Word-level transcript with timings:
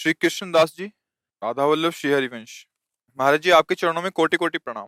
श्री 0.00 0.12
कृष्णदास 0.12 0.76
जी, 0.76 0.86
राधा 1.44 1.64
वल्लभ, 1.64 1.92
श्री 1.92 2.12
हरिवंश। 2.12 2.66
महाराज 3.18 3.40
जी, 3.40 3.50
आपके 3.50 3.74
चरणों 3.74 4.02
में 4.02 4.10
कोटि 4.12 4.36
कोटि 4.36 4.58
प्रणाम। 4.58 4.86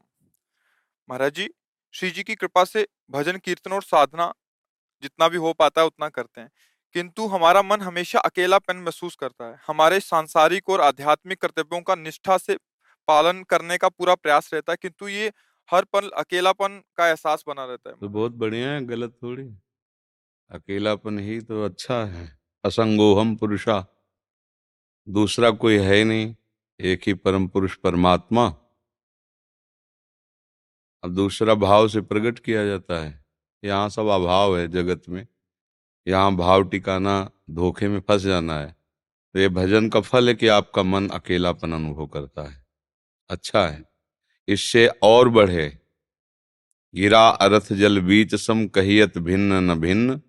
महाराज 1.11 1.35
जी, 1.35 1.51
श्री 1.93 2.11
जी 2.11 2.23
की 2.23 2.35
कृपा 2.35 2.65
से 2.65 2.89
भजन, 3.11 3.37
कीर्तन 3.37 3.73
और 3.73 3.83
साधना 3.83 4.35
जितना 5.03 5.29
भी 5.29 5.37
हो 5.37 5.53
पाता 5.53 5.81
है, 5.81 5.87
उतना 5.87 6.09
करते 6.09 6.41
हैं। 6.41 6.51
किंतु 6.93 7.27
हमारा 7.27 7.63
मन 7.63 7.81
हमेशा 7.81 8.19
अकेलापन 8.19 8.77
महसूस 8.77 9.17
करता 9.17 9.45
है। 9.45 9.61
हमारे 9.67 10.01
सांसारिक 10.01 10.69
और 10.69 10.81
आध्यात्मिक 10.81 11.41
कर्तव्यों 11.41 11.83
का 11.83 11.95
निष्ठा 11.95 12.39
से 12.39 12.57
पालन 13.09 13.43
करने 13.43 13.79
का 13.79 13.89
पूरा 13.89 14.15
प्रयास 14.15 14.55
रहता 14.55 14.73
है, 14.73 14.77
किंतु 14.83 15.09
ये 15.09 15.33
हर 15.71 15.85
पल 15.85 16.09
अकेलापन 16.09 16.83
का 16.97 17.09
एहसास 17.09 17.45
बना 17.49 17.65
रहता 17.65 17.91
है। 17.91 17.97
तो 17.97 18.09
बहुत 18.09 18.33
बढ़िया 18.33 18.71
है, 18.71 18.85
गलत 18.85 19.19
थोड़ी। 19.23 19.57
अकेलापन 20.51 21.19
ही 21.19 21.41
तो 21.41 21.65
अच्छा 21.65 22.05
है। 22.05 22.39
असंगोहम 22.65 23.37
पुरुषा। 23.37 23.87
दूसरा 25.09 25.51
कोई 25.51 25.79
है 25.79 25.95
ही 25.95 26.05
नहीं, 26.05 26.37
एक 26.81 27.01
ही 27.07 27.15
परम 27.15 27.49
पुरुष 27.49 27.75
परमात्मा। 27.75 28.47
अब 31.05 31.15
दूसरा 31.15 31.55
भाव 31.55 31.89
से 31.89 32.01
प्रकट 32.01 32.39
किया 32.39 32.67
जाता 32.67 33.05
है 33.05 33.25
यहाँ 33.65 33.89
सब 33.89 34.07
अभाव 34.07 34.59
है 34.59 34.69
जगत 34.69 35.03
में। 35.09 35.27
यहाँ 36.09 36.37
भाव 36.37 36.63
टिकाना 36.65 37.31
धोखे 37.51 37.89
में 37.89 38.01
फंस 38.01 38.23
जाना 38.23 38.59
है। 38.61 38.77
तो 39.35 39.39
ये 39.39 39.49
भजन 39.49 39.89
का 39.89 40.01
फल 40.01 40.29
है 40.29 40.35
कि 40.35 40.47
आपका 40.47 40.83
मन 40.83 41.09
अकेलापन 41.09 41.73
अनुभव 41.73 42.07
करता 42.07 42.43
है। 42.43 42.67
अच्छा 43.31 43.67
है। 43.67 43.85
इससे 44.49 44.87
और 44.87 45.29
बढ़े। 45.29 45.79
गिरा 46.95 47.29
अरथ 47.29 47.73
जल 47.73 48.01
बीच 48.01 48.35
सम 48.35 48.67
कहियत 48.67 49.19
भिन्न 49.19 49.53
न 49.53 49.81
भिन्न, 49.81 50.21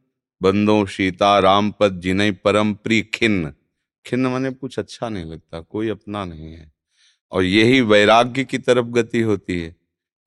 बंदो 0.42 0.86
सीता 0.86 1.40
राम 1.40 1.72
पद 1.72 2.00
जिनय 2.00 2.32
परम 2.32 2.74
प्री 2.74 3.02
खिन्न 3.02 3.54
खिन्न 4.06 4.28
मने 4.28 4.52
कुछ 4.52 4.78
अच्छा 4.80 5.10
नहीं 5.10 5.26
लगता, 5.26 5.60
कोई 5.62 5.90
अपना 5.90 6.24
नहीं 6.26 6.54
है। 6.54 6.72
और 7.32 7.44
यही 7.44 7.82
वैराग्य 7.82 8.44
की 8.44 8.58
तरफ़ 8.58 8.86
गति 8.88 9.22
होती 9.22 9.60
है। 9.62 9.76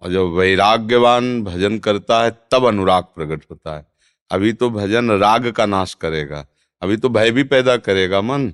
और 0.02 0.12
जब 0.12 0.32
वैराग्यवान 0.32 1.42
भजन 1.44 1.78
करता 1.78 2.22
है, 2.24 2.30
तब 2.50 2.64
अनुराग 2.64 3.04
प्रकट 3.16 3.44
होता 3.50 3.76
है। 3.76 3.86
अभी 4.30 4.52
तो 4.52 4.70
भजन 4.70 5.10
राग 5.12 5.50
का 5.52 5.66
नाश 5.66 5.94
करेगा, 5.94 6.46
अभी 6.82 6.96
तो 6.96 7.08
भय 7.08 7.30
भी 7.30 7.42
पैदा 7.44 7.76
करेगा 7.78 8.20
मन। 8.20 8.52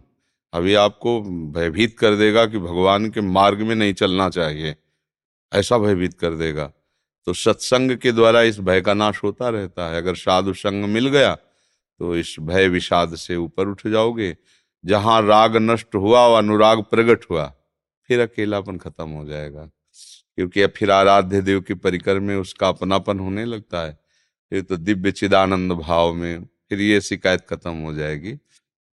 अभी 0.53 0.75
आपको 0.75 1.21
भयभीत 1.53 1.99
कर 1.99 2.15
देगा 2.15 2.45
कि 2.47 2.59
भगवान 2.59 3.11
के 3.11 3.21
मार्ग 3.21 3.61
में 3.61 3.75
नहीं 3.75 3.93
चलना 3.95 4.29
चाहिए, 4.31 4.75
ऐसा 5.53 5.79
भयभीत 5.79 6.15
कर 6.15 6.35
देगा। 6.35 6.71
तो 7.27 7.33
सत्संग 7.33 7.97
के 7.97 8.13
द्वारा 8.13 8.43
इस 8.43 8.59
भय 8.61 8.81
का 8.81 8.95
नाश 8.95 9.23
होता 9.25 9.49
रहता 9.49 9.91
है। 9.91 9.97
अगर 9.97 10.15
साधु 10.17 10.53
संग 10.55 10.85
मिल 10.85 11.09
गया 11.09 11.35
तो 12.01 12.17
इस 12.17 12.37
भय 12.41 12.69
विषाद 12.69 13.15
से 13.17 13.37
ऊपर 13.37 13.69
उठ 13.69 13.87
जाओगे। 13.87 14.37
जहाँ 14.85 15.21
राग 15.23 15.57
नष्ट 15.57 15.95
हुआ 15.95 16.21
और 16.21 16.39
अनुराग 16.39 16.83
प्रकट 16.83 17.25
हुआ, 17.31 17.53
फिर 18.09 18.21
अकेलापन 18.21 18.77
खत्म 18.77 19.09
हो 19.09 19.25
जाएगा। 19.25 19.69
क्योंकि 20.37 20.63
अब 20.63 20.71
फिर 20.71 20.91
आराध्य 20.91 21.41
देव 21.41 21.61
की 21.61 21.75
परिकर 21.75 22.19
में 22.21 22.37
उसका 22.37 22.69
अपनापन 22.69 23.19
होने 23.19 23.45
लगता 23.45 23.85
है। 23.87 23.99
फिर 24.53 24.63
तो 24.63 24.77
दिव्य 24.77 25.13
चिदानंद 25.13 25.73
भाव 25.73 26.13
में 26.15 26.45
फिर 26.45 26.81
ये 26.81 27.01
शिकायत 27.01 27.47
खत्म 27.51 27.73
हो 27.75 27.93
जाएगी। 27.95 28.35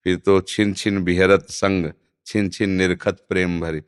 फिर 0.06 0.16
तो 0.16 0.40
छिन 0.42 0.74
छिन 0.74 1.04
बिहरत 1.04 1.46
संग 1.50 1.92
छिन 2.26 2.50
छिन 2.50 2.70
निरखत 2.70 3.26
प्रेम 3.30 3.60
भरी। 3.62 3.82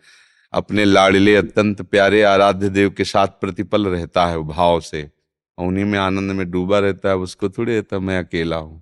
अपने 0.53 0.85
लाड़ले 0.85 1.35
अत्यंत 1.35 1.81
प्यारे 1.81 2.21
आराध्य 2.23 2.69
देव 2.69 2.89
के 2.89 3.03
साथ 3.03 3.27
प्रतिपल 3.41 3.87
रहता 3.87 4.25
है 4.25 4.37
भाव 4.37 4.79
से। 4.79 5.09
उन्हीं 5.57 5.85
में 5.85 5.99
आनंद 5.99 6.31
में 6.31 6.49
डूबा 6.51 6.79
रहता 6.79 7.09
है 7.09 7.15
उसको 7.17 7.49
थोड़ी 7.49 7.73
रहता 7.73 7.99
मैं 7.99 8.19
अकेला 8.19 8.57
हूँ। 8.57 8.81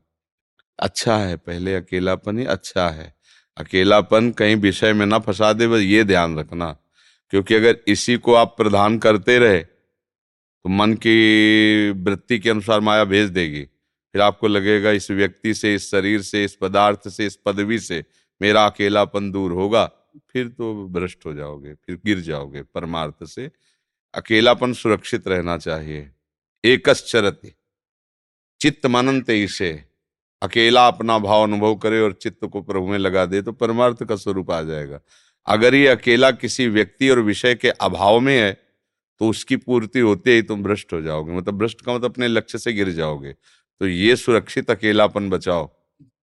अच्छा 0.79 1.17
है, 1.17 1.37
पहले 1.37 1.75
अकेलापन 1.75 2.39
ही 2.39 2.45
अच्छा 2.45 2.89
है। 2.89 3.13
अकेलापन 3.57 4.31
कहीं 4.31 4.55
विषय 4.55 4.93
में 4.93 5.05
ना 5.05 5.19
फंसा 5.19 5.53
दे, 5.53 5.67
बस 5.67 5.79
ये 5.79 6.03
ध्यान 6.03 6.39
रखना। 6.39 6.77
क्योंकि 7.29 7.55
अगर 7.55 7.77
इसी 7.87 8.17
को 8.17 8.33
आप 8.33 8.55
प्रधान 8.57 8.97
करते 8.99 9.39
रहे 9.39 9.59
तो 9.59 10.69
मन 10.69 10.93
की 10.93 11.91
वृत्ति 11.91 12.39
के 12.39 12.49
अनुसार 12.49 12.79
माया 12.79 13.03
भेज 13.03 13.29
देगी। 13.29 13.63
फिर 14.13 14.21
आपको 14.21 14.47
लगेगा, 14.47 14.91
इस 14.91 15.11
व्यक्ति 15.11 15.53
से, 15.53 15.75
इस 15.75 15.89
शरीर 15.91 16.21
से, 16.21 16.43
इस 16.45 16.55
पदार्थ 16.55 17.09
से, 17.09 17.25
इस 17.25 17.35
पदवी 17.45 17.79
से 17.79 18.03
मेरा 18.41 18.65
अकेलापन 18.65 19.31
दूर 19.31 19.51
होगा। 19.51 19.85
फिर 20.31 20.47
तो 20.47 20.87
भ्रष्ट 20.87 21.25
हो 21.25 21.33
जाओगे, 21.33 21.73
फिर 21.73 21.99
गिर 22.05 22.19
जाओगे। 22.19 22.61
परमार्थ 22.61 23.25
से 23.25 23.51
अकेलापन 24.13 24.73
सुरक्षित 24.73 25.27
रहना 25.27 25.57
चाहिए। 25.57 26.11
एकश्चरति 26.63 27.53
चित्त 28.61 28.85
मनंत 28.85 29.29
इसे। 29.29 29.88
अकेला 30.41 30.87
अपना 30.87 31.17
भाव 31.19 31.43
अनुभव 31.43 31.75
करे 31.75 31.99
और 32.01 32.13
चित्त 32.13 32.45
को 32.45 32.61
प्रभु 32.61 32.87
में 32.87 32.97
लगा 32.97 33.25
दे 33.25 33.41
तो 33.41 33.51
परमार्थ 33.51 34.03
का 34.03 34.15
स्वरूप 34.15 34.51
आ 34.51 34.61
जाएगा। 34.61 34.99
अगर 35.47 35.75
ये 35.75 35.87
अकेला 35.87 36.31
किसी 36.31 36.67
व्यक्ति 36.67 37.09
और 37.09 37.19
विषय 37.19 37.55
के 37.55 37.69
अभाव 37.69 38.19
में 38.19 38.37
है 38.37 38.51
तो 39.21 39.29
उसकी 39.29 39.55
पूर्ति 39.55 39.99
होते 39.99 40.33
ही 40.33 40.41
तुम 40.41 40.63
भ्रष्ट 40.63 40.93
हो 40.93 41.01
जाओगे। 41.01 41.33
मतलब 41.33 41.57
भ्रष्ट 41.57 41.81
का 41.81 41.93
मतलब 41.93 42.11
अपने 42.11 42.27
लक्ष्य 42.27 42.57
से 42.57 42.73
गिर 42.73 42.89
जाओगे। 42.89 43.31
तो 43.31 43.87
ये 43.87 44.15
सुरक्षित 44.15 44.71
अकेलापन 44.71 45.29
बचाओ। 45.29 45.69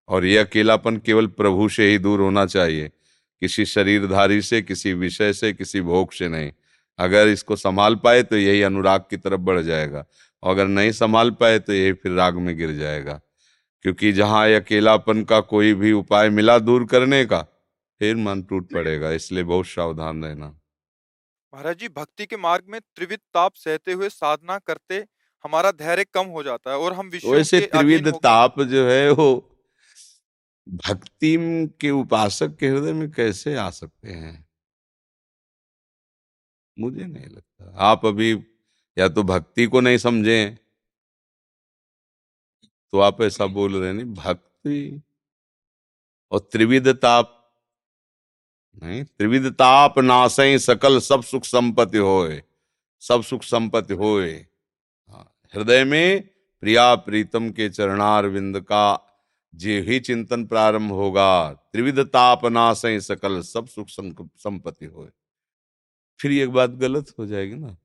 और 0.09 0.25
ये 0.25 0.39
अकेलापन 0.39 0.97
केवल 0.97 1.27
प्रभु 1.27 1.69
से 1.69 1.89
ही 1.91 1.99
दूर 1.99 2.21
होना 2.21 2.47
चाहिए। 2.47 2.89
किसी 3.43 3.65
शरीरधारी 3.65 4.41
से, 4.43 4.63
किसी 4.63 4.93
विषय 4.93 5.33
से, 5.33 5.53
किसी 5.53 5.81
भोग 5.81 6.13
से 6.13 6.29
नहीं। 6.29 6.53
अगर 6.99 7.29
इसको 7.29 7.57
संभाल 7.57 7.95
पाए 7.95 8.23
तो 8.23 8.37
यही 8.37 8.63
अनुराग 8.63 9.01
की 9.11 9.17
तरफ़ 9.17 9.41
बढ़ 9.41 9.61
जाएगा। 9.61 10.05
और 10.43 10.51
अगर 10.51 10.67
नहीं 10.67 10.93
संभाल 10.93 11.31
पाए 11.31 11.59
तो 11.59 11.73
यही 11.73 11.93
फिर 11.93 12.13
राग 12.13 12.39
में 12.39 12.57
गिर 12.59 12.73
जाएगा। 12.73 13.21
क्योंकि 13.85 14.13
जहाँ 14.13 14.47
अकेलापन 14.55 15.23
का 15.25 15.41
कोई 15.41 15.75
भी 15.75 15.93
उपाय 15.93 16.31
मिला 16.31 16.59
दूर 16.59 16.87
करने 16.87 17.25
का 17.25 17.43
फिर 18.01 18.17
मन 18.17 18.43
टूट 18.43 18.73
पड़ेगा 18.73 19.11
इसलिए 19.11 19.43
बहुत 19.45 19.67
सावधान 19.67 20.25
रहना। 20.25 20.47
महाराज 21.53 21.79
जी 21.79 21.89
भक्ति 21.89 22.27
के 22.27 22.37
मार्ग 22.37 22.65
में 22.69 22.81
त्रिविध 22.81 23.19
ताप 23.35 23.55
सहते 23.55 23.93
हुए 23.93 24.09
साधना 24.09 24.59
करते 24.59 25.05
हमारा 25.45 25.71
धैर्य 25.71 26.05
कम 26.15 26.27
हो 26.27 26.43
जाता 26.43 26.71
है 26.71 26.77
और 26.77 26.93
हम 26.93 27.09
विषयों 27.09 27.35
वैसे 27.35 27.61
त्रिविध 27.61 28.09
ताप 28.15 28.61
जो 28.63 28.87
है 28.89 29.11
वो 29.11 29.29
भक्ति 30.67 31.37
के 31.81 31.91
उपासक 31.91 32.57
के 32.57 32.69
हृदय 32.69 32.93
में 32.93 33.11
कैसे 33.11 33.55
आ 33.57 33.69
सकते 33.71 34.09
हैं? 34.09 34.45
मुझे 36.77 37.05
नहीं 37.05 37.27
लगता। 37.27 37.75
आप 37.79 38.07
अभी 38.07 38.33
या 38.97 39.09
तो 39.09 39.23
भक्ति 39.23 39.67
को 39.67 39.81
नहीं 39.81 39.99
समझे 39.99 40.39
तो 42.93 43.01
आप 43.01 43.21
ऐसा 43.23 43.47
बोल 43.47 43.77
रहे 43.77 43.93
नहीं 43.93 44.13
भक्ति 44.15 45.03
और 46.33 46.49
त्रिविध 46.53 46.89
ताप 46.97 47.33
नहीं 48.83 49.03
त्रिविध 49.05 49.47
ताप 49.53 49.99
नासई 49.99 50.59
सकल 50.59 50.99
सब 51.01 51.23
सुख 51.23 51.45
संपत्ति 51.45 51.99
होए 51.99 52.43
सब 53.03 53.23
सुख 53.23 53.43
संपत्ति 53.43 53.95
होए। 53.95 54.33
हाँ, 55.09 55.33
हृदय 55.55 55.85
में 55.85 56.29
प्रिया 56.63 56.95
प्रीतम 56.97 57.51
के 57.51 57.69
चरणार 57.69 58.27
विंद 58.27 58.61
का 58.61 59.03
जे 59.55 59.81
ही 59.81 59.99
चिंतन 60.01 60.45
प्रारंभ 60.47 60.93
होगा 60.93 61.53
त्रिविध 61.53 62.01
ताप 62.07 62.45
नासई 62.47 63.01
सकल 63.01 63.41
सब 63.43 63.67
सुख 63.67 63.89
संपत्ति 63.89 64.87
होए। 64.87 65.09
फिर 66.21 66.33
एक 66.33 66.51
बात 66.51 66.71
गलत 66.71 67.13
हो 67.19 67.27
जाएगी 67.27 67.55
ना 67.55 67.77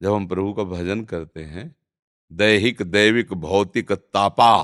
जब 0.00 0.12
हम 0.12 0.26
प्रभु 0.28 0.52
का 0.52 0.62
भजन 0.64 1.04
करते 1.04 1.44
हैं 1.44 1.74
दैहिक 2.32 2.82
दैविक 2.82 3.32
भौतिक 3.32 3.92
तापा। 3.92 4.56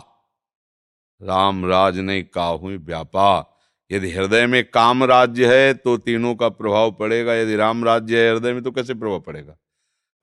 राम 1.23 1.64
राज 1.67 1.99
नहीं 1.99 2.25
काहू 2.25 2.70
व्यापा 2.70 3.59
यदि 3.91 4.11
हृदय 4.12 4.47
में 4.47 4.64
काम 4.70 5.05
राज्य 5.05 5.47
है 5.47 5.75
तो 5.75 5.97
तीनों 5.97 6.35
का 6.35 6.49
प्रभाव 6.49 6.93
पड़ेगा। 6.93 7.35
यदि 7.35 7.56
राम 7.56 7.85
राज्य 7.85 8.25
है 8.25 8.32
हृदय 8.32 8.53
में 8.53 8.62
तो 8.62 8.70
कैसे 8.70 8.94
प्रभाव 8.94 9.20
पड़ेगा? 9.20 9.56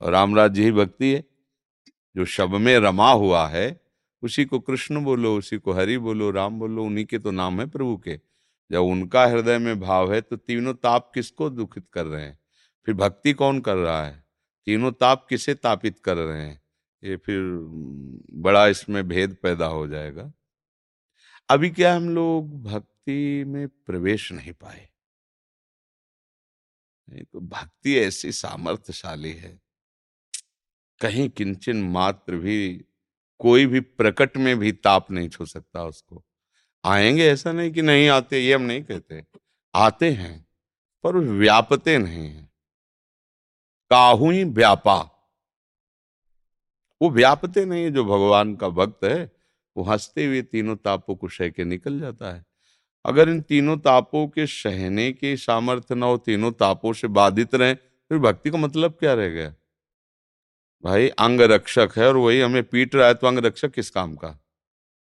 और 0.02 0.12
राम 0.12 0.36
राज्य 0.36 0.64
ही 0.64 0.72
भक्ति 0.72 1.14
है। 1.14 1.24
जो 2.16 2.26
शब 2.26 2.56
में 2.56 2.80
रमा 2.80 3.12
हुआ 3.12 3.48
है, 3.48 3.82
उसी 4.22 4.46
को 4.46 4.60
कृष्ण 4.60 5.04
बोलो, 5.04 5.38
उसी 5.38 5.58
को 5.58 5.72
हरि 5.72 5.98
बोलो, 5.98 6.32
राम 6.32 6.60
बोलो, 6.60 6.84
उन्हीं 6.84 7.06
के 7.06 7.20
तो 7.20 7.32
नाम 7.32 7.60
है 7.62 7.68
प्रभु 7.68 7.98
के। 7.98 8.20
जब 8.72 8.80
उनका 8.80 9.26
हृदय 9.26 9.58
में 9.58 9.80
भाव 9.80 10.14
है 10.14 10.22
तो 10.22 10.36
तीनों 10.36 10.74
ताप 10.74 11.12
किसको 11.14 11.50
दुखित 11.50 11.86
कर 11.94 12.06
रहे 12.06 12.24
हैं? 12.24 12.40
फिर 12.86 12.96
भक्ति 12.96 13.34
कौन 13.34 13.60
कर 13.60 13.76
रहा 13.76 14.04
है? 14.06 14.24
तीनों 14.66 14.92
ताप 14.92 15.26
किसे 15.30 15.54
तापित 15.54 16.00
कर 16.00 16.18
रहे 16.18 16.42
हैं? 16.42 16.62
ये 17.04 17.18
फिर 17.18 17.42
बड़ा 18.34 18.68
इसमें 18.68 19.08
भेद 19.08 19.38
पैदा 19.44 19.66
हो 19.66 19.88
जाएगा। 19.88 20.34
अभी 21.50 21.70
क्या 21.70 21.96
हम 21.96 22.10
लोग 22.10 22.64
भक्ति 22.64 23.44
में 23.44 23.68
प्रवेश 23.68 24.32
नहीं 24.32 24.54
पाए? 24.54 24.90
नहीं 27.10 27.24
तो 27.24 27.40
भक्ति 27.40 27.98
ऐसी 27.98 28.32
सामर्थ्यशाली 28.32 29.34
है। 29.34 29.62
कहीं 31.02 31.30
किंचन 31.30 31.84
मात्र 31.84 32.36
भी, 32.36 32.86
कोई 33.40 33.66
भी 33.66 33.80
प्रकट 33.80 34.38
में 34.38 34.60
भी 34.60 34.72
ताप 34.72 35.12
नहीं 35.12 35.30
छू 35.30 35.46
सकता 35.46 35.86
उसको। 35.86 36.26
आएँगे 36.86 37.28
ऐसा 37.28 37.52
नहीं 37.52 37.72
कि 37.72 37.82
नहीं 37.82 38.10
आते, 38.10 38.40
ये 38.40 38.54
हम 38.54 38.62
नहीं 38.62 38.84
कहते। 38.84 39.26
आते 39.76 40.12
हैं, 40.12 40.48
पर 41.04 41.16
व्यापते 41.16 41.98
नहीं 41.98 42.28
हैं। 42.28 42.54
काहू 43.90 44.32
ही 44.32 44.44
व्यापा। 44.44 45.16
वो 47.02 47.10
व्यापते 47.10 47.66
नहीं 47.66 47.84
है, 47.84 47.92
जो 47.92 48.06
भगवान 48.06 48.56
का 48.56 48.70
भक्त 48.70 49.04
है, 49.04 49.32
वो 49.78 49.84
हँसते 49.84 50.26
हुए 50.26 50.42
तीनों 50.42 50.76
तापों 50.76 51.16
को 51.16 51.28
सह 51.28 51.50
के 51.50 51.64
निकल 51.64 52.00
जाता 52.00 52.36
है। 52.36 52.46
अगर 53.06 53.30
इन 53.30 53.42
तीनों 53.42 53.78
तापों 53.78 54.28
के 54.28 54.48
सहने 54.48 55.12
के 55.12 55.38
सामर्थ्य 55.38 55.96
न 55.96 56.04
हो, 56.04 56.18
तीनों 56.18 56.52
तापों 56.52 56.94
से 56.94 57.08
बाधित 57.08 57.56
रहे 57.56 57.74
फिर 57.74 58.18
भक्ति 58.18 58.50
का 58.50 58.58
मतलब 58.58 58.92
क्या 58.92 59.14
रह 59.14 59.28
गया? 59.28 59.56
भाई, 60.84 61.08
अंग 61.08 61.42
रक्षक 61.42 61.90
है 61.98 62.08
और 62.08 62.18
वही 62.18 62.42
हमें 62.42 62.64
पीट 62.64 62.96
रहा 62.96 63.08
है 63.08 63.14
तो 63.14 63.28
अंग 63.28 63.40
रक्षक 63.40 63.72
किस 63.72 63.90
काम 63.90 64.16
का? 64.16 64.40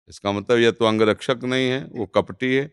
इसका 0.08 0.32
मतलब 0.32 0.58
यह 0.58 0.70
तो 0.70 0.84
अंग 0.84 1.02
रक्षक 1.02 1.41
नहीं 1.44 1.69
है, 1.70 1.84
वो 1.84 2.06
कपटी 2.06 2.55
है। 2.55 2.73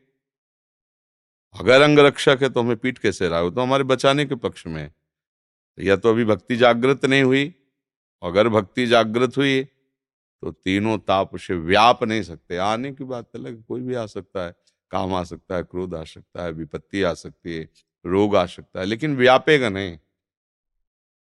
अगर 1.59 1.81
अंग 1.81 1.99
रक्षक 1.99 2.39
है 2.41 2.49
तो 2.49 2.59
हमें 2.59 2.77
पीट 2.77 2.97
कैसे 2.97 3.27
रहा 3.27 3.37
है? 3.37 3.43
वो 3.43 3.49
तो 3.49 3.61
हमारे 3.61 3.83
बचाने 3.83 4.25
के 4.25 4.35
पक्ष 4.35 4.67
में 4.67 4.81
है। 4.81 4.95
या 5.79 5.95
तो 5.95 6.09
अभी 6.09 6.25
भक्ति 6.25 6.55
जागृत 6.55 7.05
नहीं 7.05 7.23
हुई 7.23 7.53
अगर 8.25 8.49
भक्ति 8.49 8.85
जागृत 8.87 9.37
हुई 9.37 9.63
तो 9.63 10.51
तीनों 10.51 10.97
ताप 10.99 11.33
उसे 11.33 11.55
व्याप 11.55 12.03
नहीं 12.03 12.21
सकते। 12.23 12.57
आने 12.57 12.91
की 12.93 13.03
बात 13.03 13.35
अलग, 13.35 13.63
कोई 13.63 13.81
भी 13.81 13.93
आ 13.95 14.05
सकता 14.05 14.45
है, 14.45 14.53
काम 14.91 15.13
आ 15.13 15.23
सकता 15.23 15.55
है, 15.55 15.63
क्रोध 15.63 15.95
आ 15.95 16.03
सकता 16.03 16.43
है, 16.43 16.51
विपत्ति 16.51 17.01
आ 17.03 17.13
सकती 17.13 17.55
है, 17.55 17.69
रोग 18.05 18.35
आ 18.35 18.45
सकता 18.45 18.79
है, 18.79 18.85
लेकिन 18.85 19.15
व्यापेगा 19.15 19.69
नहीं। 19.69 19.97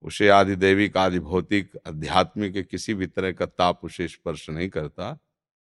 उसे 0.05 0.29
आदि 0.29 0.57
दैविक, 0.57 0.97
आदि 0.97 1.19
भौतिक, 1.21 1.77
आध्यात्मिक 1.87 2.67
किसी 2.69 2.95
भी 2.95 3.07
तरह 3.07 3.33
का 3.33 3.47
ताप 3.47 3.85
उसे 3.85 4.09
स्पर्श 4.09 4.49
नहीं 4.51 4.69
करता, 4.69 5.19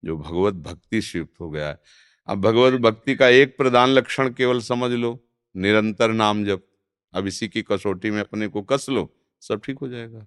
जो 0.03 0.17
भगवत 0.17 0.55
भक्ति 0.55 1.03
से 1.03 1.19
युक्त 1.19 1.41
हो 1.41 1.51
गया 1.51 1.69
है। 1.69 1.81
अब 2.29 2.41
भगवत 2.41 2.81
भक्ति 2.81 3.15
का 3.15 3.29
एक 3.29 3.57
प्रधान 3.57 3.89
लक्षण 3.89 4.33
केवल 4.33 4.61
समझ 4.61 4.91
लो, 4.91 5.19
निरंतर 5.55 6.13
नाम 6.13 6.45
जप। 6.45 6.67
अब 7.15 7.27
इसी 7.27 7.49
की 7.49 7.63
कसौटी 7.63 8.11
में 8.11 8.21
अपने 8.21 8.49
को 8.49 8.63
कस 8.63 8.89
लो, 8.89 9.09
सब 9.43 9.61
ठीक 9.65 9.79
हो 9.79 9.89
जाएगा। 9.89 10.27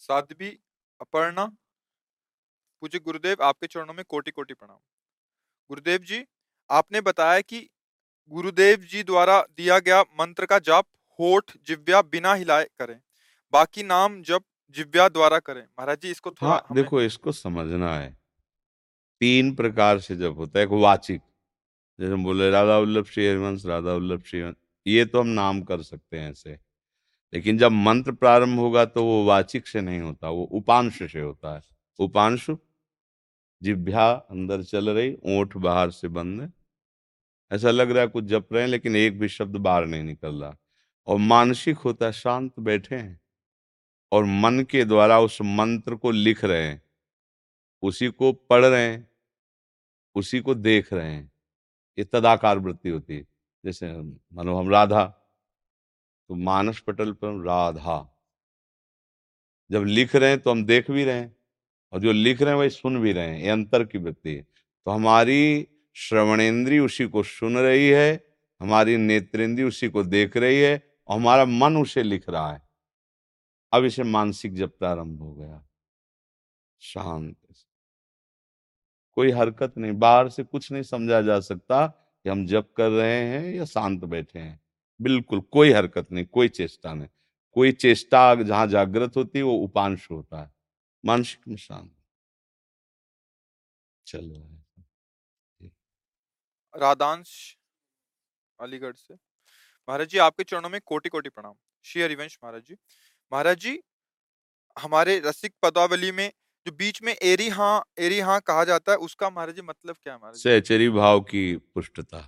साध्वी 0.00 0.48
अपर्णा 1.00 1.44
पूज्य 2.82 2.98
गुरुदेव 2.98 3.42
आपके 3.42 3.66
चरणों 3.66 3.94
में 3.94 4.04
कोटि 4.08 4.30
कोटि 4.30 4.54
प्रणाम। 4.54 4.76
गुरुदेव 5.70 5.98
जी 6.02 6.24
आपने 6.70 7.00
बताया 7.00 7.40
कि 7.42 7.60
गुरुदेव 8.32 8.86
जी 8.90 9.02
द्वारा 9.02 9.40
दिया 9.50 9.78
गया 9.78 10.00
मंत्र 10.20 10.46
का 10.46 10.58
जाप 10.60 10.86
होठ 11.18 11.52
जिव्या 11.66 12.00
बिना 12.04 12.32
हिलाए 12.34 12.64
करें 12.78 12.98
बाकी 13.52 13.82
नाम 13.84 14.22
जप 14.22 14.44
जिव्या 14.76 15.08
द्वारा 15.08 15.38
करें। 15.40 15.60
महाराज 15.60 16.00
जी 16.00 16.10
इसको 16.10 16.30
थोड़ा 16.32 16.52
हाँ 16.52 16.74
देखो 16.74 17.02
इसको 17.02 17.32
समझना 17.32 17.94
है। 17.94 18.10
तीन 19.20 19.54
प्रकार 19.54 20.00
से 20.00 20.16
जब 20.16 20.36
होता 20.36 20.58
है 20.58 20.64
एक 20.64 20.72
वाचिक। 20.82 21.20
जैसे 21.98 22.12
हम 22.12 22.24
बोले 22.24 22.50
राधा 22.50 22.78
वल्लभ 22.78 23.06
श्री 23.06 23.26
हरिवंश 23.26 23.66
राधा 23.66 23.92
वल्लभ 23.92 24.22
श्री 24.26 24.42
ये 24.86 25.04
तो 25.04 25.20
हम 25.20 25.26
नाम 25.28 25.62
कर 25.62 25.82
सकते 25.82 26.18
हैं 26.18 26.30
ऐसे। 26.30 26.58
लेकिन 27.34 27.58
जब 27.58 27.72
मंत्र 27.72 28.12
प्रारंभ 28.12 28.58
होगा 28.58 28.84
तो 28.84 29.04
वो 29.04 29.24
वाचिक 29.24 29.66
से 29.66 29.80
नहीं 29.80 30.00
होता, 30.00 30.28
वो 30.28 30.44
उपांश 30.44 31.12
से 31.12 31.20
होता 31.20 31.54
है। 31.54 31.62
उपांशु, 31.98 32.58
जिभ्या 33.62 34.10
अंदर 34.12 34.62
चल 34.62 34.90
रही, 34.90 35.16
ओठ 35.26 35.56
बाहर 35.56 35.90
से 35.90 36.08
बंद। 36.08 36.40
है 36.40 36.52
ऐसा 37.52 37.70
लग 37.70 37.90
रहा 37.90 38.00
है 38.00 38.06
कुछ 38.06 38.24
जप 38.24 38.48
रहे 38.52 38.62
हैं, 38.62 38.68
लेकिन 38.68 38.96
एक 38.96 39.18
भी 39.18 39.28
शब्द 39.28 39.56
बाहर 39.56 39.86
नहीं 39.86 40.02
निकल 40.02 40.34
रहा। 40.34 40.56
और 41.06 41.18
मानसिक 41.18 41.76
होता 41.76 42.06
है, 42.06 42.12
शांत 42.12 42.60
बैठे 42.60 42.96
हैं। 42.96 43.20
और 44.12 44.24
मन 44.24 44.66
के 44.70 44.84
द्वारा 44.84 45.20
उस 45.20 45.38
मंत्र 45.42 45.96
को 45.96 46.10
लिख 46.10 46.44
रहे 46.44 46.62
हैं। 46.62 46.82
उसी 47.82 48.08
को 48.08 48.32
पढ़ 48.32 48.64
रहे 48.64 48.88
हैं। 48.88 49.10
उसी 50.14 50.40
को 50.40 50.54
देख 50.54 50.92
रहे 50.92 51.12
हैं। 51.12 51.32
ये 51.98 52.04
तदाकार 52.04 52.58
वृत्ति 52.58 52.88
होती 52.88 53.16
है। 53.16 53.26
जैसे 53.64 53.92
मानो 54.02 54.56
हम 54.56 54.70
राधा 54.70 55.19
तो 56.30 56.34
मानस 56.34 56.80
पटल 56.80 57.12
पर 57.12 57.44
राधा। 57.44 58.22
जब 59.70 59.84
लिख 59.84 60.16
रहे 60.16 60.30
हैं 60.30 60.40
तो 60.40 60.50
हम 60.50 60.64
देख 60.64 60.90
भी 60.90 61.04
रहे 61.04 61.14
हैं, 61.14 61.36
और 61.92 62.00
जो 62.00 62.12
लिख 62.12 62.42
रहे 62.42 62.50
हैं 62.50 62.58
वही 62.58 62.70
सुन 62.70 63.00
भी 63.00 63.12
रहे 63.12 63.28
हैं, 63.28 63.38
ये 63.38 63.48
अंतर 63.48 63.84
की 63.84 63.98
वृत्ति 63.98 64.34
है। 64.34 64.42
तो 64.84 64.90
हमारी 64.90 65.68
श्रवणेंद्री 65.94 66.78
उसी 66.78 67.06
को 67.06 67.22
सुन 67.22 67.58
रही 67.58 67.88
है, 67.88 68.24
हमारी 68.60 68.96
नेत्रेंद्री 68.96 69.64
उसी 69.64 69.88
को 69.88 70.04
देख 70.04 70.36
रही 70.36 70.60
है, 70.60 70.94
और 71.08 71.20
हमारा 71.20 71.44
मन 71.44 71.76
उसे 71.76 72.02
लिख 72.02 72.28
रहा 72.28 72.52
है। 72.52 72.68
अब 73.72 73.84
इसे 73.84 74.02
मानसिक 74.02 74.54
जब 74.54 74.78
प्रारंभ 74.78 75.20
हो 75.20 75.34
गया। 75.34 75.66
शांत। 76.80 77.36
कोई 79.12 79.30
हरकत 79.30 79.78
नहीं, 79.78 79.92
बाहर 79.92 80.28
से 80.28 80.44
कुछ 80.44 80.72
नहीं 80.72 80.82
समझा 80.82 81.22
जा 81.22 81.40
सकता 81.40 81.86
कि 81.86 82.30
हम 82.30 82.46
जप 82.46 82.72
कर 82.76 82.90
रहे 82.90 83.26
हैं 83.26 83.54
या 83.54 83.64
शांत 83.64 84.04
बैठे 84.04 84.38
हैं। 84.38 84.59
बिल्कुल 85.00 85.40
कोई 85.40 85.72
हरकत 85.72 86.12
नहीं 86.12 86.26
कोई 86.26 86.48
चेष्टा 86.48 86.94
नहीं। 86.94 87.08
कोई 87.52 87.72
चेष्टा 87.72 88.34
जहाँ 88.34 88.66
जागृत 88.66 89.16
होती 89.16 89.38
है 89.38 89.44
वो 89.44 89.54
उपांश 89.54 90.10
होता 90.10 90.42
है। 90.42 90.50
मानसिक 91.04 91.48
में 91.48 91.56
शांत। 91.56 91.90
चल 94.06 94.30
राधांश 96.74 97.56
अलीगढ़ 98.58 98.92
से। 98.92 99.14
महाराज 99.88 100.08
जी 100.08 100.18
आपके 100.18 100.44
चरणों 100.44 100.68
में 100.68 100.80
कोटि 100.86 101.08
कोटि 101.08 101.28
प्रणाम। 101.28 101.54
श्री 101.84 102.02
हरिवंश 102.02 102.38
महाराज 102.44 102.62
जी। 102.62 102.74
महाराज 103.32 103.58
जी 103.58 103.80
हमारे 104.76 105.18
रसिक 105.20 105.54
पदावली 105.62 106.12
में 106.12 106.32
जो 106.66 106.72
बीच 106.72 107.02
में 107.02 107.14
एरी 107.14 107.48
हाँ 107.48 107.84
एरी 107.98 108.20
हाँ 108.20 108.40
कहा 108.40 108.64
जाता 108.64 108.92
है 108.92 108.98
उसका 108.98 109.30
महाराज 109.30 109.54
जी 109.54 109.62
मतलब 109.62 109.96
क्या 110.02 110.12
है 110.12 110.18
महाराज 110.18 110.38
सहचरी 110.38 110.88
भाव 110.88 111.20
की 111.20 111.56
पुष्टता। 111.56 112.20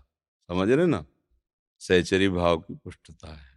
समझ 0.49 0.71
रहे 0.71 0.87
ना? 0.87 1.05
सहचरी 1.82 2.28
भाव 2.28 2.58
की 2.58 2.74
पुष्टता 2.74 3.34
है। 3.34 3.50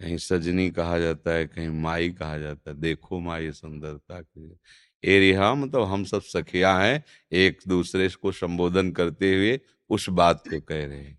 कहीं 0.00 0.16
सजनी 0.16 0.70
कहा 0.70 0.98
जाता 0.98 1.32
है, 1.32 1.46
कहीं 1.46 1.68
माई 1.68 2.10
कहा 2.10 2.38
जाता 2.38 2.70
है। 2.70 2.76
देखो 2.80 3.20
माई 3.20 3.52
सुंदरता 3.52 4.20
की 4.20 4.58
ए 5.04 5.18
रिहा 5.18 5.54
मतलब 5.54 5.82
हम 5.82 6.04
सब 6.04 6.22
सखिया 6.22 6.78
हैं, 6.78 7.04
एक 7.32 7.60
दूसरे 7.68 8.08
को 8.08 8.32
संबोधन 8.32 8.90
करते 8.92 9.34
हुए 9.34 9.60
उस 9.90 10.08
बात 10.08 10.48
को 10.48 10.60
कह 10.60 10.86
रहे 10.86 10.98
हैं। 10.98 11.18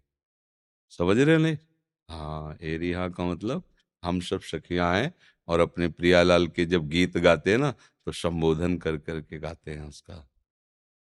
समझ 0.90 1.18
रहे 1.20 1.38
नहीं? 1.38 1.58
हाँ 2.10 2.58
ए 2.62 2.78
रिहा 2.78 3.08
का 3.10 3.26
मतलब 3.26 3.64
हम 4.04 4.20
सब 4.20 4.42
सखिया 4.42 4.92
हैं 4.94 5.14
और 5.48 5.60
अपने 5.60 5.88
प्रियालाल 5.88 6.48
के 6.48 6.66
जब 6.66 6.88
गीत 6.88 7.18
गाते 7.18 7.52
हैं 7.52 7.58
ना 7.58 7.72
तो 8.06 8.12
संबोधन 8.12 8.78
कर 8.78 8.98
करके 8.98 9.40
गाते 9.40 9.72
हैं 9.72 9.88
उसका। 9.90 10.35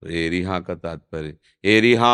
एरिहा 0.07 0.59
का 0.59 0.75
तात्पर्य 0.75 1.37
एरिहा 1.65 2.13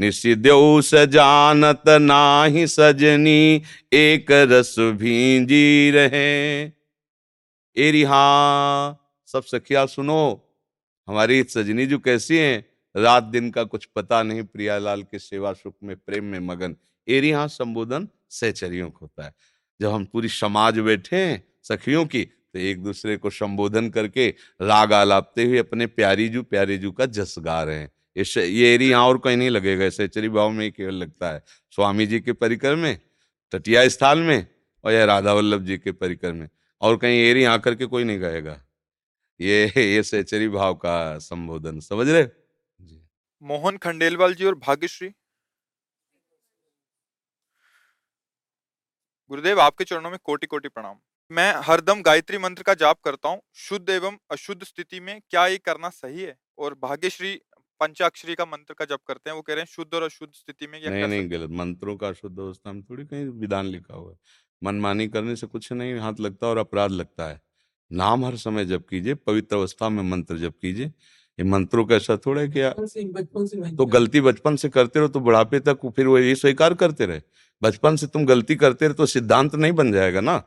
निशिद्यो 0.00 0.82
सजानत 0.82 1.82
नाही 1.88 2.66
सजनी, 2.66 3.62
एक 3.92 4.26
रस 4.30 4.78
भींजी 4.78 5.90
रहे। 5.90 6.62
एरिहा 7.76 8.24
सब 9.26 9.42
सखिया 9.42 9.86
सुनो, 9.86 10.54
हमारी 11.08 11.42
सजनी 11.44 11.86
जो 11.86 11.98
कैसी 11.98 12.36
है, 12.36 12.70
रात 12.96 13.22
दिन 13.22 13.50
का 13.50 13.64
कुछ 13.64 13.84
पता 13.84 14.22
नहीं, 14.22 14.42
प्रियालाल 14.42 15.02
के 15.02 15.18
सेवा 15.18 15.52
सुख 15.52 15.74
में, 15.82 15.96
प्रेम 15.96 16.24
में 16.24 16.38
मगन। 16.38 16.76
एरिहा 17.08 17.46
संबोधन 17.46 18.08
सहचरियों 18.30 18.90
को 18.90 18.98
होता 19.02 19.24
है। 19.24 19.34
जब 19.80 19.92
हम 19.92 20.04
पूरी 20.04 20.28
समाज 20.28 20.78
बैठे 20.78 21.40
सखियों 21.62 22.06
की 22.06 22.28
तो 22.56 22.60
एक 22.60 22.82
दूसरे 22.82 23.16
को 23.16 23.30
संबोधन 23.30 23.88
करके 23.90 24.28
राग 24.62 24.92
आलापते 24.92 25.44
हुए 25.44 25.58
अपने 25.58 25.86
प्यारी 25.86 26.28
जू 26.28 26.42
प्यारे 26.42 26.76
जू 26.78 26.90
का 26.90 27.06
जस 27.06 27.34
गा 27.38 27.62
रहे 27.62 27.78
हैं। 27.78 27.90
इस 28.16 28.36
ये 28.36 28.72
एरी 28.74 28.88
यहाँ 28.90 29.06
और 29.06 29.18
कहीं 29.18 29.36
नहीं 29.36 29.50
लगेगा 29.50 29.88
सहचरी 29.90 30.28
भाव 30.28 30.50
में 30.50 30.70
केवल 30.72 30.94
लगता 30.94 31.32
है। 31.32 31.42
स्वामी 31.70 32.06
जी 32.06 32.20
के 32.20 32.32
परिकर 32.32 32.76
में, 32.76 32.98
तटिया 33.52 33.88
स्थान 33.88 34.18
में 34.18 34.46
और 34.84 34.92
या 34.92 35.04
राधा 35.04 35.32
वल्लभ 35.32 35.64
जी 35.64 35.78
के 35.78 35.92
परिकर 35.92 36.32
में। 36.32 36.48
और 36.82 36.96
कहीं 36.96 37.18
एरी 37.20 37.44
आकर 37.44 37.74
के 37.74 37.86
कोई 37.86 38.04
नहीं 38.04 38.20
गाएगा। 38.20 38.60
ये 39.40 39.64
ये 39.76 40.02
सहचरी 40.02 40.48
भाव 40.48 40.74
का 40.74 41.18
संबोधन, 41.18 41.80
समझ 41.80 42.08
रहे 42.08 42.26
मोहन 43.42 43.76
खंडेलवाल 43.76 44.34
जी 44.34 44.44
और 44.44 44.54
भाग्यश्री। 44.54 45.08
गुरुदेव, 49.30 49.60
आपके 49.60 49.84
चरणों 49.84 50.10
में 50.10 50.18
कोटि 50.24 50.46
कोटि 50.46 50.68
प्रणाम। 50.68 50.96
मैं 51.30 51.52
हरदम 51.58 52.02
गायत्री 52.02 52.38
मंत्र 52.38 52.62
का 52.62 52.74
जाप 52.74 52.98
करता 53.04 53.28
हूँ। 53.28 53.40
शुद्ध 53.58 53.88
एवं 53.90 54.16
अशुद्ध 54.30 54.62
स्थिति 54.64 55.00
में 55.00 55.20
क्या 55.30 55.46
ये 55.46 55.56
करना 55.58 55.88
सही 55.90 56.22
है? 56.22 56.36
और 56.58 56.74
भाग्यश्री 56.82 57.32
पंचाक्षरी 57.80 58.34
का 58.34 58.44
मंत्र 58.44 58.74
का 58.74 58.84
जप 58.84 59.00
करते 59.08 59.30
हैं 59.30 59.34
वो 59.36 59.42
कह 59.42 59.54
रहे 59.54 59.60
हैं 59.60 59.66
शुद्ध 59.66 59.94
और 59.94 60.02
अशुद्ध 60.02 60.32
स्थिति 60.34 60.66
में 60.66 60.80
नहीं 60.80 61.06
नहीं 61.06 61.30
गलत। 61.30 61.50
मंत्रों 61.52 61.96
का 61.96 62.12
शुद्ध 62.12 62.38
अवस्था 62.38 62.72
में 62.72 62.82
थोड़ी 62.82 63.04
कहीं 63.04 63.26
विधान 63.40 63.66
लिखा 63.66 63.94
हुआ 63.94 64.10
है। 64.10 64.16
मनमानी 64.62 65.08
करने 65.08 65.36
से 65.36 65.46
कुछ 65.46 65.72
नहीं 65.72 65.94
हाथ 65.96 66.20
लगता 66.20 66.46
और 66.46 66.58
अपराध 66.58 66.90
लगता 66.92 67.28
है। 67.28 67.40
नाम 67.90 68.24
हर 68.24 68.36
समय 68.36 68.64
जप 68.64 68.86
कीजिए 68.90 69.14
पवित्र 69.16 69.56
अवस्था 69.56 69.88
में 69.88 70.02
मंत्र 70.04 70.38
जप 70.38 70.54
कीजिए। 70.62 70.86
ये 70.86 71.44
मंत्रों 71.44 71.84
का 71.84 71.94
ऐसा 71.94 72.16
थोड़ा 72.16 72.40
है 72.40 72.48
कि 72.48 73.04
बचपन 73.04 73.46
से 73.46 73.76
तो 73.76 73.86
गलती 73.86 74.20
बचपन 74.22 74.56
से 74.56 74.68
करते 74.70 74.98
रहो 74.98 75.08
तो 75.08 75.20
बुढ़ापे 75.20 75.60
तक 75.60 75.86
फिर 75.96 76.06
वो 76.06 76.18
ये 76.18 76.34
स्वीकार 76.36 76.74
करते 76.76 77.06
रहे। 77.06 77.20
बचपन 77.62 77.96
से 77.96 78.06
तुम 78.06 78.26
गलती 78.26 78.56
करते 78.56 78.86
रहे 78.86 78.94
तो 78.94 79.06
सिद्धांत 79.06 79.54
नहीं 79.54 79.72
बन 79.72 79.92
जाएगा 79.92 80.20
ना? 80.20 80.42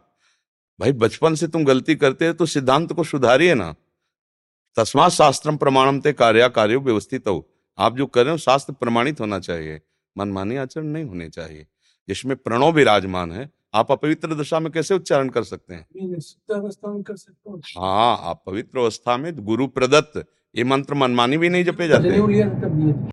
भाई 0.79 0.91
बचपन 0.91 1.35
से 1.35 1.47
तुम 1.47 1.65
गलती 1.65 1.95
करते 1.95 2.25
रहे 2.25 2.33
तो 2.33 2.45
सिद्धांत 2.45 2.93
को 2.93 3.03
सुधारिए 3.03 3.55
ना। 3.55 3.75
तस्मा 4.75 5.09
शास्त्रम 5.09 5.57
प्रमाणम 5.57 5.99
ते 5.99 6.13
कार्य 6.13 6.49
कार्य 6.49 6.75
व्यवस्थित 6.75 7.27
हो। 7.27 7.49
आप 7.77 7.97
जो 7.97 8.05
कर 8.05 8.23
रहे 8.23 8.31
हो 8.31 8.37
शास्त्र 8.37 8.73
प्रमाणित 8.73 9.19
होना 9.19 9.39
चाहिए। 9.39 9.81
मनमानी 10.17 10.55
आचरण 10.55 10.85
नहीं 10.85 11.05
होने 11.05 11.29
चाहिए। 11.29 11.67
जिसमें 12.07 12.37
प्रणव 12.37 12.71
विराजमान 12.71 13.31
है 13.31 13.51
आप 13.73 13.91
अपवित्र 13.91 14.35
दशा 14.35 14.59
में 14.59 14.71
कैसे 14.71 14.93
उच्चारण 14.93 15.29
कर 15.29 15.43
सकते 15.43 15.73
हैं? 15.73 15.87
हाँ। 17.77 18.19
आप 18.21 18.43
पवित्र 18.45 18.79
अवस्था 18.79 19.17
में 19.17 19.35
गुरु 19.35 19.67
प्रदत्त 19.67 20.25
ये 20.55 20.63
मंत्र 20.63 20.93
मनमानी 20.93 21.37
भी 21.37 21.49
नहीं 21.49 21.63
जपे 21.63 21.87
जाते। 21.87 22.09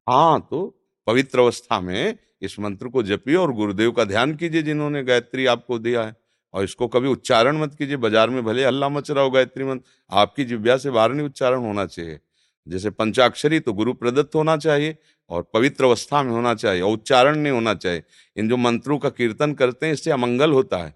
हाँ 0.08 0.46
तो 0.50 0.84
पवित्र 1.06 1.38
अवस्था 1.38 1.80
में 1.80 2.18
इस 2.42 2.60
मंत्र 2.60 2.88
को 2.88 3.02
जपिए 3.02 3.34
और 3.34 3.52
गुरुदेव 3.52 3.92
का 3.92 4.04
ध्यान 4.04 4.34
कीजिए 4.34 4.62
जिन्होंने 4.62 5.04
गायत्री 5.04 5.46
आपको 5.46 5.78
दिया 5.78 6.02
है। 6.02 6.25
और 6.56 6.64
इसको 6.64 6.86
कभी 6.88 7.08
उच्चारण 7.08 7.56
मत 7.58 7.74
कीजिए 7.74 7.96
बाज़ार 7.98 8.30
में 8.30 8.44
भले 8.44 8.64
हल्ला 8.64 8.88
मच 8.90 9.10
रहा 9.10 9.24
हो 9.24 9.30
गायत्री 9.30 9.64
मंत्र 9.64 9.90
आपकी 10.12 10.44
जिव्या 10.44 10.76
से 10.76 10.90
बाहर 10.90 11.12
नहीं 11.12 11.26
उच्चारण 11.26 11.58
होना 11.60 11.84
चाहिए। 11.86 12.18
जैसे 12.66 12.90
पंचाक्षरी 12.92 13.58
तो 13.60 13.72
गुरु 13.72 13.92
प्रदत्त 13.94 14.34
होना 14.34 14.56
चाहिए 14.58 14.96
और 15.30 15.42
पवित्र 15.54 15.84
अवस्था 15.84 16.22
में 16.22 16.30
होना 16.32 16.54
चाहिए 16.54 16.82
और 16.82 16.92
उच्चारण 16.92 17.38
नहीं 17.38 17.52
होना 17.52 17.74
चाहिए। 17.76 18.02
इन 18.36 18.48
जो 18.48 18.56
मंत्रों 18.58 18.98
का 18.98 19.08
कीर्तन 19.10 19.52
करते 19.54 19.86
हैं 19.86 19.92
इससे 19.92 20.10
अमंगल 20.12 20.52
होता 20.52 20.78
है। 20.78 20.94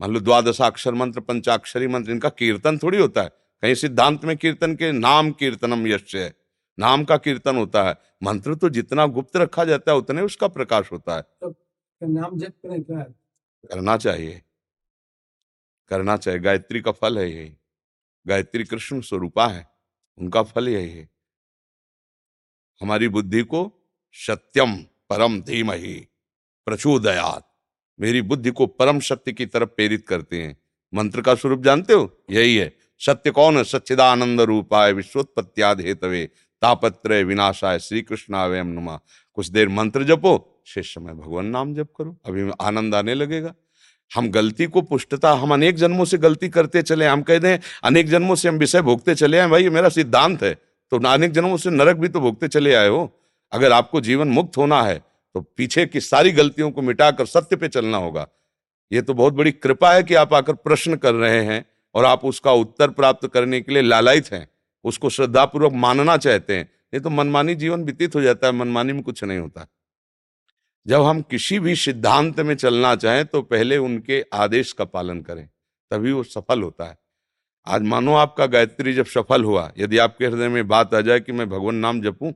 मान 0.00 0.12
लो 0.12 0.20
द्वादशाक्षर 0.20 0.94
मंत्र 0.94 1.20
पंचाक्षरी 1.22 1.86
मंत्र 1.88 2.12
इनका 2.12 2.28
कीर्तन 2.30 2.78
थोड़ी 2.78 2.98
होता 2.98 3.22
है। 3.22 3.28
कहीं 3.62 3.74
सिद्धांत 3.74 4.24
में 4.24 4.36
कीर्तन 4.36 4.74
के 4.74 4.92
नाम 4.92 5.30
कीर्तनम 5.32 5.86
यश 5.86 6.14
है 6.16 6.32
नाम 6.78 7.04
का 7.04 7.16
कीर्तन 7.18 7.56
होता 7.56 7.82
है। 7.82 7.94
मंत्र 8.22 8.54
तो 8.54 8.68
जितना 8.70 9.06
गुप्त 9.08 9.36
रखा 9.36 9.64
जाता 9.64 9.92
है 9.92 9.98
उतने 9.98 10.22
उसका 10.22 10.48
प्रकाश 10.50 10.90
होता 10.92 11.16
है। 11.16 11.22
तो 11.42 11.54
नाम 12.02 12.38
जप 12.38 12.52
करना 13.64 13.96
चाहिए। 13.98 14.40
करना 15.88 16.16
चाहिए। 16.16 16.40
गायत्री 16.40 16.80
का 16.80 16.92
फल 16.92 17.18
है 17.18 17.36
यही। 17.36 17.56
गायत्री 18.26 18.64
कृष्ण 18.64 19.00
स्वरूपा 19.00 19.46
है। 19.46 19.70
उनका 20.18 20.42
फल 20.42 20.68
यही 20.68 20.90
है। 20.90 21.08
हमारी 22.80 23.08
बुद्धि 23.08 23.42
को 23.42 23.90
सत्यम 24.12 24.76
परम 24.82 25.40
धीम 25.40 25.72
ही 25.72 26.08
प्रचोदयात। 26.66 27.54
मेरी 28.00 28.22
बुद्धि 28.22 28.50
को 28.50 28.66
परम 28.66 29.00
सत्य 29.00 29.32
की 29.32 29.46
तरफ़ 29.46 29.68
प्रेरित 29.68 30.08
करते 30.08 30.42
हैं। 30.42 30.62
मंत्र 30.94 31.22
का 31.22 31.34
स्वरूप 31.34 31.62
जानते 31.62 31.92
हो? 31.92 32.24
यही 32.30 32.56
है। 32.56 32.76
सत्य 32.98 33.30
कौन 33.30 33.56
है? 33.56 33.64
सच्चिदानंद 33.64 34.40
रूपाय 34.40 34.92
विश्वोत्पत्तियाद 34.92 35.80
हेतवे 35.80 36.26
तापत्र 36.62 37.24
विनाशाय 37.24 37.78
श्री 37.78 38.02
कृष्णावयम 38.02 38.66
नुमा। 38.66 39.00
कुछ 39.34 39.46
देर 39.46 39.68
मंत्र 39.68 40.04
जपो। 40.04 40.62
शेष 40.66 40.94
समय 40.94 41.14
भगवान 41.14 41.46
नाम 41.46 41.74
जप 41.74 41.88
करो। 41.96 42.20
अभी 42.24 42.50
आनंद 42.60 42.94
आने 42.94 43.14
लगेगा। 43.14 43.54
हम 44.14 44.28
गलती 44.30 44.66
को 44.66 44.80
पुष्टता, 44.82 45.32
हम 45.32 45.52
अनेक 45.54 45.76
जन्मों 45.76 46.04
से 46.04 46.18
गलती 46.18 46.48
करते 46.48 46.82
चले 46.82 47.06
हम 47.06 47.22
कह 47.22 47.38
दें, 47.38 47.58
अनेक 47.84 48.08
जन्मों 48.08 48.34
से 48.34 48.48
हम 48.48 48.58
विषय 48.58 48.82
भोगते 48.82 49.14
चले 49.14 49.40
हैं। 49.40 49.50
भाई 49.50 49.68
मेरा 49.70 49.88
सिद्धांत 49.88 50.42
है। 50.42 50.54
तो 50.92 50.98
अनेक 51.08 51.32
जन्मों 51.32 51.56
से 51.56 51.70
नरक 51.70 51.96
भी 51.96 52.08
तो 52.08 52.20
भोगते 52.20 52.48
चले 52.48 52.74
आए 52.74 52.88
हो। 52.88 53.10
अगर 53.52 53.72
आपको 53.72 54.00
जीवन 54.00 54.28
मुक्त 54.28 54.56
होना 54.56 54.82
है 54.82 54.98
तो 55.34 55.40
पीछे 55.56 55.84
की 55.86 56.00
सारी 56.00 56.32
गलतियों 56.32 56.70
को 56.70 56.82
मिटाकर 56.82 57.26
सत्य 57.26 57.56
पे 57.56 57.68
चलना 57.68 57.96
होगा। 57.96 58.26
ये 58.92 59.02
तो 59.02 59.14
बहुत 59.14 59.34
बड़ी 59.34 59.52
कृपा 59.52 59.92
है 59.92 60.02
कि 60.02 60.14
आप 60.14 60.34
आकर 60.34 60.52
प्रश्न 60.54 60.96
कर 60.96 61.14
रहे 61.14 61.42
हैं 61.44 61.64
और 61.94 62.04
आप 62.04 62.24
उसका 62.24 62.52
उत्तर 62.52 62.90
प्राप्त 62.90 63.26
करने 63.26 63.60
के 63.60 63.72
लिए 63.72 63.82
लालायित 63.82 64.32
हैं। 64.32 64.46
उसको 64.84 65.10
श्रद्धापूर्वक 65.10 65.72
मानना 65.74 66.16
चाहते 66.16 66.56
हैं। 66.56 66.62
नहीं 66.62 67.00
तो 67.00 67.10
मनमानी 67.10 67.54
जीवन 67.54 67.84
व्यतीत 67.84 68.14
हो 68.14 68.20
जाता 68.20 68.46
है, 68.46 68.52
मनमानी 68.52 68.92
में 68.92 69.02
कुछ 69.02 69.24
नहीं 69.24 69.38
होता। 69.38 69.66
जब 70.86 71.02
हम 71.02 71.20
किसी 71.22 71.58
भी 71.58 71.74
सिद्धांत 71.76 72.40
में 72.40 72.54
चलना 72.54 72.94
चाहें 72.96 73.24
तो 73.24 73.42
पहले 73.42 73.76
उनके 73.76 74.24
आदेश 74.32 74.72
का 74.72 74.84
पालन 74.84 75.20
करें, 75.20 75.48
तभी 75.90 76.12
वो 76.12 76.22
सफल 76.22 76.62
होता 76.62 76.84
है। 76.84 76.98
आज 77.66 77.82
मानो 77.82 78.14
आपका 78.14 78.46
गायत्री 78.46 78.92
जब 78.92 79.06
सफल 79.06 79.44
हुआ, 79.44 79.72
यदि 79.78 79.98
आपके 79.98 80.26
हृदय 80.26 80.48
में 80.48 80.66
बात 80.68 80.94
आ 80.94 81.00
जाए 81.00 81.20
कि 81.20 81.32
मैं 81.32 81.48
भगवान 81.48 81.74
नाम 81.74 82.00
जपूं, 82.02 82.32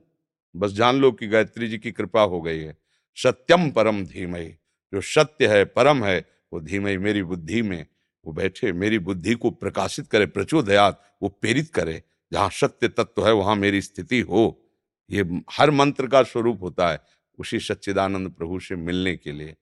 बस 0.55 0.71
जान 0.71 0.95
लो 0.95 1.11
कि 1.11 1.27
गायत्री 1.27 1.67
जी 1.67 1.77
की 1.77 1.91
कृपा 1.91 2.21
हो 2.21 2.41
गई 2.41 2.59
है। 2.59 2.77
सत्यम 3.17 3.69
परम 3.71 4.03
धीमय 4.05 4.45
जो 4.93 5.01
सत्य 5.01 5.47
है, 5.47 5.65
परम 5.65 6.03
है, 6.03 6.25
वो 6.53 6.59
धीमय 6.59 6.97
मेरी 6.97 7.23
बुद्धि 7.23 7.61
में, 7.61 7.85
वो 8.25 8.33
बैठे, 8.33 8.71
मेरी 8.73 8.99
बुद्धि 8.99 9.33
को 9.33 9.49
प्रकाशित 9.49 10.07
करे, 10.07 10.25
प्रचोदयात, 10.25 11.01
वो 11.21 11.29
प्रेरित 11.29 11.69
करे, 11.73 12.01
जहाँ 12.31 12.49
सत्य 12.49 12.87
तत्व 12.87 13.27
है, 13.27 13.33
वहाँ 13.33 13.55
मेरी 13.55 13.81
स्थिति 13.81 14.19
हो। 14.19 14.65
ये 15.09 15.41
हर 15.51 15.71
मंत्र 15.71 16.07
का 16.07 16.23
स्वरूप 16.23 16.61
होता 16.61 16.89
है। 16.91 16.99
उसी 17.39 17.59
सच्चिदानंद 17.59 18.29
प्रभु 18.29 18.59
से 18.59 18.75
मिलने 18.75 19.15
के 19.15 19.31
लिए। 19.31 19.55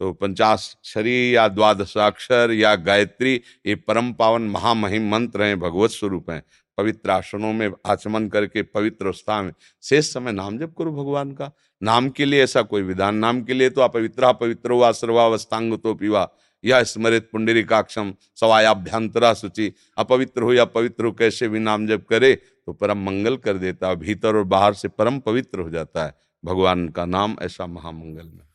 तो 0.00 0.12
पंचाक्षरी 0.12 1.36
या 1.36 1.46
द्वादशाक्षर 1.48 2.52
या 2.52 2.74
गायत्री, 2.74 3.34
ये 3.66 3.74
परम 3.74 4.12
पावन 4.12 4.42
महामहिम 4.42 5.10
मंत्र 5.10 5.42
हैं, 5.42 5.58
भगवत 5.60 5.90
स्वरूप 5.90 6.30
हैं। 6.30 6.42
पवित्र 6.78 7.10
आसनों 7.10 7.52
में 7.52 7.70
आचमन 7.86 8.28
करके 8.28 8.62
पवित्र 8.62 9.06
अवस्था 9.06 9.40
में, 9.42 9.52
शेष 9.82 10.12
समय 10.12 10.32
नाम 10.32 10.58
जप 10.58 10.74
करो 10.78 10.92
भगवान 10.92 11.32
का। 11.32 11.50
नाम 11.82 12.08
के 12.08 12.24
लिए 12.24 12.42
ऐसा 12.42 12.62
कोई 12.62 12.82
विधान, 12.82 13.14
नाम 13.14 13.42
के 13.42 13.54
लिए 13.54 13.70
तो 13.70 13.80
अपवित्रा 13.80 14.32
पवित्र 14.32 14.72
हुआ 14.72 14.90
सर्वावस्थांग 14.92 15.78
तो 15.78 15.94
पीवा। 15.94 16.28
या 16.64 16.82
स्मृत 16.82 17.28
पुंडरीकाक्षम 17.32 18.12
सवायाभ्यंतरा 18.36 19.32
सूचि 19.34 19.72
अपवित्र 19.98 20.42
हो 20.42 20.52
या 20.52 20.64
पवित्र 20.64 21.04
हो, 21.04 21.12
कैसे 21.12 21.48
भी 21.48 21.58
नाम 21.58 21.86
जप 21.86 22.06
करे 22.10 22.34
तो 22.34 22.72
परम 22.72 23.04
मंगल 23.04 23.36
कर 23.36 23.56
देता 23.56 23.88
है 23.88 23.96
भीतर 23.96 24.36
और 24.36 24.44
बाहर 24.44 24.74
से 24.74 24.88
परम 24.88 25.18
पवित्र 25.18 25.60
हो 25.60 25.70
जाता 25.70 26.04
है। 26.04 26.14
भगवान 26.44 26.88
का 26.88 27.04
नाम 27.04 27.36
ऐसा 27.42 27.66
महामंगल 27.66 28.26
में। 28.26 28.46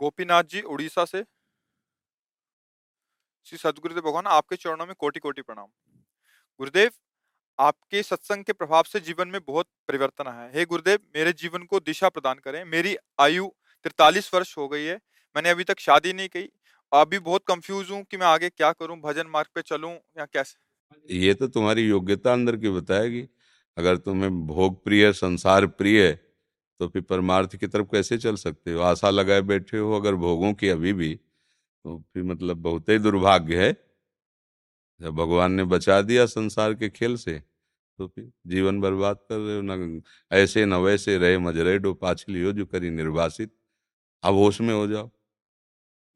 गोपीनाथ 0.00 0.44
जी 0.44 0.60
उड़ीसा 0.60 1.04
से। 1.04 1.22
श्री 3.44 3.58
सदगुरुदेव 3.58 4.02
भगवान 4.02 4.26
आपके 4.26 4.56
चरणों 4.56 4.86
में 4.86 4.94
कोटि 4.98 5.20
कोटि 5.20 5.42
प्रणाम। 5.42 5.66
गुरुदेव 6.60 6.90
आपके 7.58 8.02
सत्संग 8.02 8.44
के 8.44 8.52
प्रभाव 8.52 8.82
से 8.82 9.00
जीवन 9.00 9.28
में 9.28 9.40
बहुत 9.48 9.66
परिवर्तन 9.88 10.26
आया 10.26 10.40
है। 10.40 10.50
हे 10.54 10.64
गुरुदेव 10.64 10.98
मेरे 11.16 11.32
जीवन 11.32 11.62
को 11.62 11.80
दिशा 11.80 12.08
प्रदान 12.08 12.34
करें। 12.34 12.64
मेरी 12.64 12.96
आयु 13.20 13.46
तिरतालीस 13.82 14.34
वर्ष 14.34 14.58
हो 14.58 14.68
गई 14.68 14.84
है। 14.84 15.00
मैंने 15.36 15.50
अभी 15.50 15.64
तक 15.64 15.80
शादी 15.80 16.12
नहीं 16.12 16.28
की। 16.28 16.48
अभी 16.92 17.18
बहुत 17.18 17.44
कंफ्यूज 17.46 17.90
हूँ 17.90 18.04
कि 18.04 18.16
मैं 18.16 18.26
आगे 18.26 18.48
क्या 18.48 18.72
करूँ? 18.72 19.00
भजन 19.00 19.26
मार्ग 19.26 19.48
पे 19.54 19.62
चलूँ 19.62 19.92
या 20.18 20.24
कैसे? 20.24 20.58
ये 21.14 21.34
तो 21.34 21.48
तुम्हारी 21.48 21.88
योग्यता 21.88 22.32
अंदर 22.32 22.56
की 22.56 22.68
बताएगी। 22.68 23.28
अगर 23.76 23.96
तुम्हें 23.96 24.46
भोग 24.46 24.84
प्रिय 24.84 25.12
संसार 25.12 25.66
प्रिय 25.66 26.18
तो 26.80 26.88
फिर 26.88 27.02
परमार्थ 27.02 27.56
की 27.56 27.66
तरफ़ 27.66 27.86
कैसे 27.86 28.18
चल 28.18 28.36
सकते 28.36 28.72
हो? 28.72 28.80
आशा 28.82 29.10
लगाए 29.10 29.40
बैठे 29.42 29.78
हो 29.78 29.92
अगर 29.92 30.14
भोगों 30.16 30.52
की 30.54 30.68
अभी 30.68 30.92
भी 30.92 31.14
तो 31.14 31.98
फिर 32.14 32.22
मतलब 32.24 32.56
बहुत 32.58 32.88
ही 32.88 32.98
दुर्भाग्य 32.98 33.56
है। 33.58 33.72
जब 35.00 35.14
भगवान 35.14 35.52
ने 35.52 35.64
बचा 35.66 36.00
दिया 36.02 36.26
संसार 36.26 36.74
के 36.74 36.88
खेल 36.90 37.16
से 37.16 37.42
तो 37.98 38.06
फिर 38.08 38.30
जीवन 38.46 38.80
बर्बाद 38.80 39.16
कर 39.30 39.38
रहे 39.38 39.56
हो, 39.56 39.62
न 39.62 40.02
ऐसे 40.32 40.64
न 40.66 40.74
वैसे 40.76 41.16
रहे 41.18 41.38
मजरे 41.38 41.78
डो 41.78 41.92
पाछलियो 41.94 42.52
जो 42.52 42.66
करी 42.66 42.90
निर्वासित। 42.90 43.50
अब 44.24 44.34
होश 44.34 44.60
में 44.60 44.74
हो 44.74 44.86
जाओ। 44.86 45.10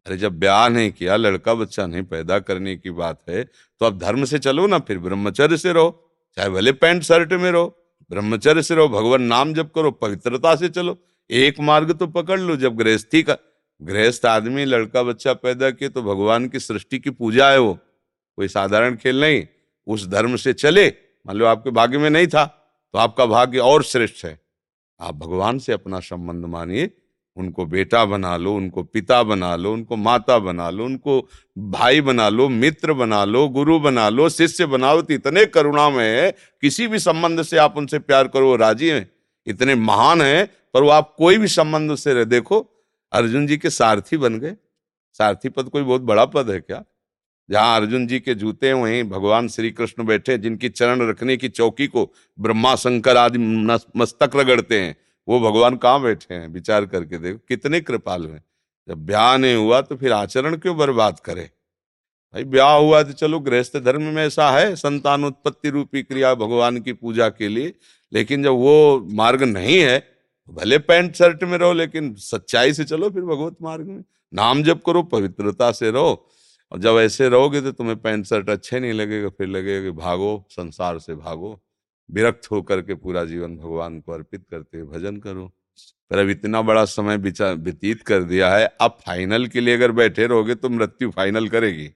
अरे 0.07 0.17
जब 0.17 0.39
ब्याह 0.39 0.69
नहीं 0.69 0.91
किया, 0.93 1.17
लड़का 1.17 1.55
बच्चा 1.55 1.87
नहीं 1.87 2.03
पैदा 2.05 2.39
करने 2.41 2.77
की 2.77 2.91
बात 2.93 3.23
है 3.29 3.43
तो 3.45 3.87
अब 3.87 3.99
धर्म 3.99 4.25
से 4.25 4.39
चलो 4.39 4.67
ना 4.67 4.79
फिर, 4.81 4.99
ब्रह्मचर्य 4.99 5.57
से 5.59 5.73
रहो, 5.73 5.91
चाहे 6.37 6.51
भले 6.51 6.73
पैंट 6.75 7.03
शर्ट 7.03 7.33
में 7.35 7.51
रहो। 7.51 7.77
ब्रह्मचर्य 8.11 8.63
से 8.63 8.75
रहो, 8.75 8.89
भगवान 8.89 9.23
नाम 9.23 9.53
जप 9.55 9.71
करो, 9.75 9.91
पवित्रता 9.91 10.55
से 10.57 10.69
चलो। 10.69 10.97
एक 11.31 11.61
मार्ग 11.61 11.93
तो 11.93 12.07
पकड़ 12.07 12.41
लो, 12.41 12.57
जब 12.57 12.77
गृहस्थी 12.77 13.23
का, 13.23 13.37
गृहस्थ 13.81 14.27
आदमी, 14.27 14.65
लड़का 14.65 15.03
बच्चा 15.03 15.33
पैदा 15.35 15.71
किए 15.71 15.89
तो 15.89 16.03
भगवान 16.03 16.49
की 16.49 16.61
सृष्टि 16.61 16.99
की 16.99 17.11
पूजा 17.11 17.51
है 17.51 17.59
वो। 17.59 17.75
कोई 18.39 18.49
साधारण 18.49 18.97
खेल 18.97 19.21
नहीं, 19.21 19.47
उस 19.87 20.07
धर्म 20.09 20.37
से 20.37 20.53
चले। 20.53 20.87
मान 20.89 21.37
लो 21.37 21.47
आपके 21.47 21.71
भाग्य 21.71 21.99
में 21.99 22.09
नहीं 22.11 22.27
था 22.27 22.45
तो 22.95 22.99
आपका 22.99 23.27
भाग्य 23.27 23.59
और 23.59 23.83
श्रेष्ठ 23.83 24.25
है। 24.25 24.39
आप 25.01 25.15
भगवान 25.15 25.59
से 25.59 25.73
अपना 25.73 26.01
संबंध 26.01 26.45
मानिए 26.45 26.91
उनको 27.37 27.67
बेटा 27.67 28.05
बना 28.05 28.37
लो, 28.37 28.55
उनको 28.55 28.83
पिता 28.83 29.23
बना 29.23 29.57
लो, 29.57 29.73
उनको 29.73 29.97
माता 29.97 30.39
बना 30.39 30.71
लो, 30.71 30.85
उनको 30.85 31.29
भाई 31.59 32.01
बना 32.01 32.29
लो, 32.29 32.49
मित्र 32.49 32.93
बना 32.93 33.25
लो, 33.25 33.49
गुरु 33.49 33.79
बना 33.79 34.09
लो, 34.09 34.29
शिष्य 34.29 34.67
बनाओ। 34.67 35.03
तो 35.03 35.15
इतने 35.15 35.47
करुणा 35.47 35.91
में 35.91 36.23
है, 36.23 36.31
किसी 36.61 36.87
भी 36.87 36.99
संबंध 36.99 37.43
से 37.43 37.57
आप 37.57 37.77
उनसे 37.77 37.99
प्यार 37.99 38.29
करो, 38.29 38.47
वो 38.47 38.57
राज़ी 38.57 38.89
हैं। 38.89 39.11
इतने 39.47 39.75
महान 39.75 40.23
हैं, 40.23 40.51
पर 40.75 40.83
वो 40.83 40.89
आप 40.89 41.15
कोई 41.19 41.39
भी 41.39 41.49
संबंध 41.49 41.95
से 41.95 42.15
रहे, 42.15 42.25
देखो, 42.25 42.67
अर्जुन 43.13 43.47
जी 43.47 43.57
के 43.57 43.71
सारथी 43.71 44.17
बन 44.17 44.39
गए। 44.39 44.57
सारथी 45.13 45.49
पद 45.49 45.69
कोई 45.69 45.83
बहुत 45.83 46.01
बड़ा 46.01 46.25
पद 46.25 46.51
है 46.51 46.61
क्या? 46.61 46.85
जहाँ 47.51 47.77
अर्जुन 47.77 48.07
जी 48.07 48.21
के 48.21 48.35
जूते 48.35 48.73
वहीं 48.73 49.05
भगवान 49.05 49.49
श्री 49.49 49.71
कृष्ण 49.71 50.05
बैठे, 50.05 50.39
जिनकी 50.39 50.69
चरण 50.69 51.09
रखने 51.09 51.37
की 51.37 51.49
चौकी 51.49 51.87
को 51.87 52.13
ब्रह्मा 52.41 52.75
शंकर 52.75 53.17
आदि 53.17 53.39
मस्तक 53.97 54.31
रगड़ते 54.37 54.81
हैं। 54.81 54.97
वो 55.29 55.41
भगवान 55.41 55.77
कहाँ 55.77 56.01
बैठे 56.03 56.35
हैं? 56.35 56.49
विचार 56.49 56.87
करके 56.87 57.19
देखो, 57.19 57.39
कितने 57.49 57.81
कृपाल 57.81 58.27
हैं। 58.27 58.43
जब 58.89 59.07
ब्याह 59.07 59.37
नहीं 59.37 59.57
हुआ 59.57 59.81
तो 59.81 59.97
फिर 59.97 60.13
आचरण 60.13 60.57
क्यों 60.57 60.77
बर्बाद 60.77 61.19
करे? 61.21 61.51
भाई, 62.35 62.45
ब्याह 62.45 62.73
हुआ 62.73 63.03
तो 63.03 63.13
चलो, 63.13 63.39
गृहस्थ 63.41 63.77
धर्म 63.77 64.03
में 64.05 64.23
ऐसा 64.25 64.51
है 64.51 64.75
संतान 64.77 65.25
उत्पत्ति 65.25 65.71
रूपी 65.71 66.03
क्रिया 66.03 66.35
भगवान 66.35 66.81
की 66.81 66.93
पूजा 66.93 67.29
के 67.29 67.49
लिए, 67.49 67.75
लेकिन 68.13 68.43
जब 68.43 68.51
वो 68.51 69.07
मार्ग 69.13 69.43
नहीं 69.43 69.79
है 69.79 69.99
तो 69.99 70.53
भले 70.53 70.79
पैंट 70.81 71.15
शर्ट 71.15 71.43
में 71.45 71.57
रहो, 71.59 71.73
लेकिन 71.73 72.15
सच्चाई 72.15 72.73
से 72.73 72.85
चलो 72.85 73.11
फिर 73.11 73.23
भगवत 73.23 73.57
मार्ग 73.63 73.87
में। 73.87 74.03
नाम 74.33 74.63
जप 74.63 74.83
करो, 74.87 75.03
पवित्रता 75.05 75.71
से 75.73 75.91
रहो, 75.91 76.29
और 76.73 76.79
जब 76.79 76.99
ऐसे 76.99 77.29
रहोगे 77.29 77.61
तो 77.61 77.73
तुम्हें 77.73 77.97
पैंट 77.99 78.25
शर्ट 78.27 78.51
अच्छे 78.51 78.81
नहीं 78.81 78.93
लगेगा, 78.93 79.29
फिर 79.29 79.49
लगेगा 79.49 79.91
भागो, 79.97 80.47
संसार 80.51 80.99
से 80.99 81.15
भागो। 81.15 81.59
विरक्त 82.11 82.51
होकर 82.51 82.83
के 82.83 82.95
पूरा 82.95 83.25
जीवन 83.25 83.57
भगवान 83.57 84.01
को 84.01 84.13
अर्पित 84.13 84.45
करते 84.51 84.79
हुए 84.79 84.99
भजन 84.99 85.17
करो। 85.17 85.47
पर 86.11 86.19
अब 86.19 86.29
इतना 86.29 86.63
बड़ा 86.63 86.85
समय 86.85 87.17
व्यतीत 87.17 88.03
कर 88.03 88.23
दिया 88.23 88.55
है 88.55 88.67
अब 88.81 88.99
फाइनल 89.07 89.47
के 89.47 89.61
लिए 89.61 89.75
अगर 89.75 89.93
बैठे 89.93 90.27
रहोगे 90.27 90.55
तो 90.55 90.69
मृत्यु 90.69 91.11
फाइनल 91.11 91.49
करेगी। 91.49 91.91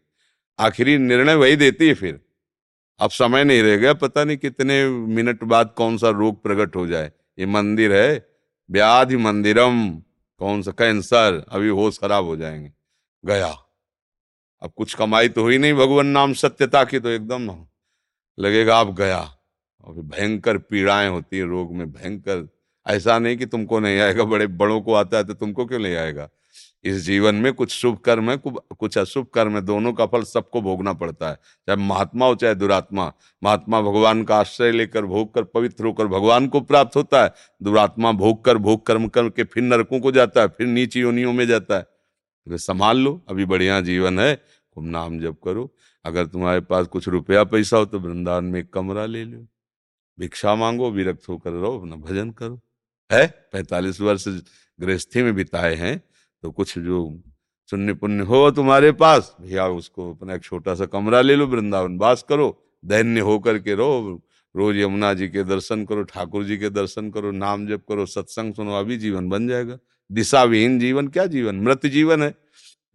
आखिरी 0.58 0.98
निर्णय 0.98 1.34
वही 1.34 1.56
देती 1.56 1.88
है 1.88 1.94
फिर। 1.94 2.20
अब 3.00 3.10
समय 3.10 3.44
नहीं 3.44 3.62
रह 3.62 3.76
गया, 3.76 3.92
पता 3.92 4.24
नहीं 4.24 4.36
कितने 4.36 4.88
मिनट 4.88 5.44
बाद 5.44 5.74
कौन 5.76 5.98
सा 5.98 6.10
रोग 6.10 6.42
प्रकट 6.42 6.76
हो 6.76 6.86
जाए। 6.86 7.12
ये 7.38 7.46
मंदिर 7.46 7.92
है, 7.92 8.28
व्याधि 8.70 9.16
मंदिरम, 9.16 9.90
कौन 10.38 10.62
सा 10.62 10.70
कैंसर, 10.70 11.44
अभी 11.48 11.68
होश 11.68 11.98
खराब 11.98 12.24
हो 12.24 12.36
जाएँगे। 12.36 12.72
गया। 13.24 13.56
अब 14.62 14.72
कुछ 14.76 14.94
कमाई 14.94 15.28
तो 15.28 15.42
हुई 15.42 15.58
नहीं, 15.58 15.74
भगवान 15.74 16.06
नाम 16.06 16.32
सत्यता 16.32 16.84
की 16.84 16.98
तो 16.98 17.08
एकदम 17.08 17.66
लगेगा, 18.38 18.76
आप 18.76 18.94
गया। 18.94 19.33
और 19.84 19.94
भयंकर 19.94 20.58
पीड़ाएँ 20.58 21.08
होती 21.08 21.38
है 21.38 21.44
रोग 21.44 21.74
में, 21.74 21.90
भयंकर। 21.92 22.48
ऐसा 22.86 23.18
नहीं 23.18 23.36
कि 23.36 23.46
तुमको 23.46 23.78
नहीं 23.80 23.98
आएगा, 24.00 24.24
बड़े 24.24 24.46
बड़ों 24.46 24.80
को 24.80 24.94
आता 24.94 25.16
है 25.16 25.24
तो 25.24 25.34
तुमको 25.34 25.64
क्यों 25.66 25.78
नहीं 25.78 25.94
आएगा? 25.96 26.28
इस 26.84 26.96
जीवन 26.96 27.34
में 27.34 27.52
कुछ 27.52 27.70
शुभ 27.72 27.96
कर्म 27.98 28.30
है 28.30 28.36
कुछ 28.36 28.96
अशुभ 28.98 29.26
कर्म 29.34 29.54
है, 29.54 29.60
दोनों 29.62 29.92
का 29.92 30.06
फल 30.06 30.22
सबको 30.22 30.60
भोगना 30.62 30.92
पड़ता 30.92 31.28
है। 31.28 31.34
चाहे 31.34 31.76
महात्मा 31.78 32.26
हो, 32.26 32.34
चाहे 32.34 32.54
दुरात्मा। 32.54 33.12
महात्मा 33.42 33.80
भगवान 33.80 34.22
का 34.24 34.36
आश्रय 34.36 34.72
लेकर, 34.72 35.04
भोग 35.04 35.32
कर, 35.34 35.42
पवित्र 35.44 35.84
होकर 35.84 36.06
भगवान 36.06 36.48
को 36.48 36.60
प्राप्त 36.60 36.96
होता 36.96 37.22
है। 37.24 37.32
दुरात्मा 37.62 38.12
भोग 38.12 38.44
कर, 38.44 38.58
भोग 38.58 38.84
कर्म 38.86 39.08
करके 39.08 39.44
फिर 39.44 39.62
नरकों 39.62 40.00
को 40.00 40.12
जाता 40.12 40.40
है, 40.40 40.48
फिर 40.48 40.66
नीची 40.66 41.00
योनियों 41.00 41.32
में 41.32 41.46
जाता 41.46 41.76
है। 41.76 41.82
तो 41.82 42.56
संभाल 42.56 42.98
लो, 42.98 43.20
अभी 43.28 43.44
बढ़िया 43.44 43.80
जीवन 43.80 44.18
है, 44.18 44.34
तुम 44.34 44.84
नाम 44.84 45.18
जप 45.20 45.36
करो। 45.44 45.70
अगर 46.04 46.26
तुम्हारे 46.26 46.60
पास 46.60 46.86
कुछ 46.86 47.08
रुपया 47.08 47.44
पैसा 47.44 47.76
हो 47.76 47.84
तो 47.84 47.98
वृंदावन 48.00 48.44
में 48.44 48.60
एक 48.60 48.72
कमरा 48.72 49.06
ले 49.06 49.24
लो। 49.24 49.46
भिक्षा 50.18 50.54
मांगो, 50.54 50.90
विरक्त 50.90 51.28
होकर 51.28 51.50
रहो, 51.50 51.78
अपना 51.78 51.96
भजन 51.96 52.30
करो। 52.30 52.60
है? 53.12 53.26
पैतालीस 53.52 54.00
वर्ष 54.00 54.28
गृहस्थी 54.80 55.22
में 55.22 55.34
बिताए 55.34 55.74
हैं 55.74 56.02
तो 56.42 56.50
कुछ 56.50 56.78
जो 56.78 57.20
शून्य 57.70 57.94
पुण्य 57.94 58.24
हो 58.24 58.50
तुम्हारे 58.50 58.92
पास, 58.92 59.36
भैया 59.40 59.66
उसको 59.66 60.12
अपना 60.14 60.34
एक 60.34 60.42
छोटा 60.42 60.74
सा 60.74 60.86
कमरा 60.86 61.20
ले 61.20 61.36
लो 61.36 61.46
वृंदावन 61.46 61.98
वास 61.98 62.24
करो 62.28 62.48
दैन्य 62.84 63.20
होकर 63.20 63.58
के 63.58 63.74
रहो, 63.74 64.22
रोज 64.56 64.76
यमुना 64.76 65.12
जी 65.14 65.28
के 65.28 65.42
दर्शन 65.42 65.84
करो, 65.84 66.02
ठाकुर 66.02 66.44
जी 66.44 66.56
के 66.58 66.70
दर्शन 66.70 67.10
करो, 67.10 67.30
नाम 67.30 67.66
जप 67.66 67.82
करो, 67.88 68.06
सत्संग 68.06 68.54
सुनो, 68.54 68.72
अभी 68.72 68.96
जीवन 68.96 69.28
बन 69.28 69.48
जाएगा। 69.48 69.78
दिशा 70.12 70.42
विहीन 70.44 70.78
जीवन, 70.78 71.08
क्या 71.08 71.26
जीवन? 71.26 71.56
मृत 71.56 71.86
जीवन 71.86 72.22
है। 72.22 72.34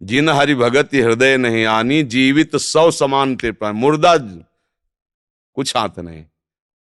जिन 0.02 0.28
हरि 0.28 0.54
भगत 0.54 0.94
हृदय 0.94 1.36
नहीं 1.36 1.64
आनी, 1.64 2.02
जीवित 2.02 2.56
सौ 2.56 2.90
समान 2.90 3.36
कृपा 3.36 3.72
मुर्दा, 3.72 4.16
कुछ 5.56 5.76
हाथ 5.76 5.98
नहीं। 5.98 6.24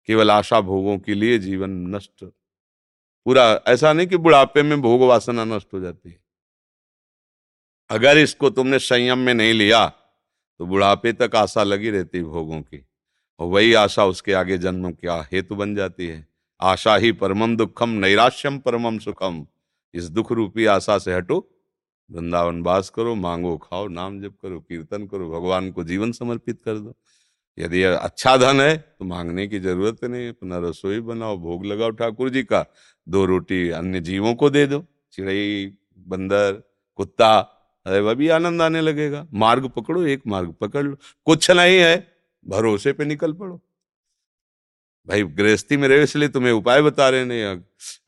केवल 0.08 0.30
आशा 0.30 0.60
भोगों 0.60 0.98
के 0.98 1.14
लिए 1.14 1.38
जीवन 1.38 1.70
नष्ट। 1.94 2.24
पूरा, 2.24 3.44
ऐसा 3.68 3.92
नहीं 3.92 4.06
कि 4.06 4.16
बुढ़ापे 4.16 4.62
में 4.62 4.80
भोग 4.82 5.00
वासना 5.00 5.44
नष्ट 5.46 5.74
हो 5.74 5.80
जाती 5.80 6.10
है। 6.10 6.18
अगर 7.90 8.18
इसको 8.18 8.50
तुमने 8.50 8.78
संयम 8.78 9.18
में 9.18 9.32
नहीं 9.34 9.52
लिया 9.54 9.86
तो 10.60 10.66
बुढ़ापे 10.66 11.12
तक 11.12 11.36
आशा 11.36 11.62
लगी 11.62 11.90
रहती 11.90 12.22
भोगों 12.22 12.60
की। 12.62 12.84
और 13.40 13.46
वही 13.46 13.72
आशा 13.74 14.04
उसके 14.04 14.32
आगे 14.32 14.58
जन्म 14.58 14.90
क्या 14.92 15.20
हेतु 15.32 15.56
बन 15.56 15.74
जाती 15.74 16.06
है। 16.06 16.26
आशा 16.60 16.96
ही 16.96 17.12
परमम 17.12 17.56
दुखम 17.56 17.88
नैराश्यम 17.98 18.58
परमम 18.58 18.98
सुखम 18.98 19.46
इस 19.94 20.04
दुख 20.04 20.32
रूपी 20.32 20.64
आशा 20.66 20.98
से 20.98 21.14
हटो, 21.14 21.38
वृंदावन 22.10 22.62
वास 22.62 22.90
करो, 22.90 23.14
मांगो, 23.14 23.56
खाओ, 23.58 23.86
नाम 23.88 24.20
जप 24.22 24.34
करो, 24.42 24.60
कीर्तन 24.60 25.06
करो, 25.06 25.30
भगवान 25.30 25.70
को 25.72 25.84
जीवन 25.84 26.12
समर्पित 26.12 26.60
कर 26.62 26.78
दो। 26.78 26.94
यदि 27.58 27.82
अच्छा 27.82 28.36
धन 28.36 28.60
है 28.60 28.76
तो 28.76 29.04
मांगने 29.04 29.46
की 29.48 29.58
ज़रूरत 29.60 30.04
नहीं, 30.04 30.28
अपना 30.28 30.58
रसोई 30.58 31.00
बनाओ, 31.02 31.36
भोग 31.38 31.64
लगाओ, 31.66 31.90
ठाकुर 31.90 32.30
जी 32.30 32.42
का। 32.42 32.64
दो 33.06 33.24
रोटी 33.24 33.68
अन्य 33.70 34.00
जीवों 34.00 34.34
को 34.34 34.50
दे 34.50 34.66
दो 34.66 34.84
चिड़ई 35.12 35.66
बंदर, 36.08 36.52
कुत्ता, 36.98 37.38
अरे 37.86 38.00
वह 38.00 38.14
भी 38.14 38.28
आनंद 38.28 38.62
आने 38.62 38.80
लगेगा। 38.80 39.26
मार्ग 39.34 39.68
पकड़ो, 39.68 40.02
एक 40.04 40.22
मार्ग 40.26 40.54
पकड़ 40.60 40.84
लो। 40.84 40.96
कुछ 41.26 41.50
नहीं 41.50 41.78
है, 41.78 41.96
भरोसे 42.46 42.92
पे 42.92 43.04
निकल 43.04 43.32
पड़ो। 43.32 43.60
भाई, 45.08 45.22
गृहस्थी 45.22 45.76
में 45.76 45.88
रहे, 45.88 46.02
इसलिए 46.02 46.28
तुम्हें 46.28 46.52
उपाय 46.52 46.82
बता 46.82 47.08
रहे 47.08 47.24
नहीं 47.24 47.42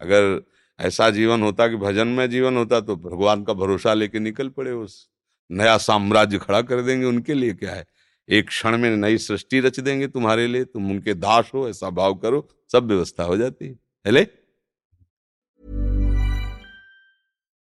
अगर 0.00 0.42
ऐसा 0.78 1.08
जीवन 1.10 1.42
होता 1.42 1.66
कि 1.68 1.76
भजन 1.76 2.08
में 2.08 2.28
जीवन 2.30 2.56
होता 2.56 2.80
तो 2.80 2.96
भगवान 2.96 3.42
का 3.44 3.52
भरोसा 3.52 3.94
लेके 3.94 4.18
निकल 4.18 4.48
पड़े 4.48 4.70
उस। 4.72 5.08
नया 5.50 5.76
साम्राज्य 5.78 6.38
खड़ा 6.38 6.60
कर 6.62 6.82
देंगे, 6.82 7.06
उनके 7.06 7.34
लिए 7.34 7.52
क्या 7.54 7.74
है? 7.74 7.86
एक 8.30 8.48
क्षण 8.48 8.78
में 8.78 8.96
नई 8.96 9.18
सृष्टि 9.18 9.60
रच 9.60 9.80
देंगे 9.80 10.08
तुम्हारे 10.08 10.46
लिए, 10.46 10.64
तुम 10.64 10.90
उनके 10.90 11.14
दास 11.14 11.50
हो, 11.54 11.68
ऐसा 11.68 11.90
भाव 11.90 12.14
करो, 12.14 12.48
सब 12.72 12.86
व्यवस्था 12.86 13.24
हो 13.24 13.36
जाती 13.36 13.66
है। 13.66 13.72
हेले? 14.06 14.26